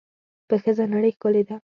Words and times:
په 0.47 0.55
ښځه 0.63 0.83
نړۍ 0.93 1.11
ښکلې 1.15 1.43
ده. 1.49 1.55